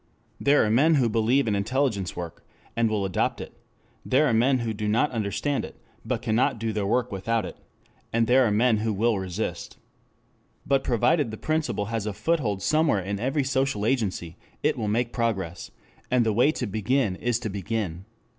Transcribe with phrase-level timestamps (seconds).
[0.39, 2.43] There are men who believe in intelligence work,
[2.75, 3.53] and will adopt it;
[4.03, 7.57] there are men who do not understand it, but cannot do their work without it;
[8.11, 9.77] there are men who will resist.
[10.65, 15.13] But provided the principle has a foothold somewhere in every social agency it will make
[15.13, 15.69] progress,
[16.09, 18.05] and the way to begin is to begin.